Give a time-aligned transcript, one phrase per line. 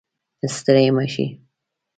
[0.55, 1.25] ستړي مه شئ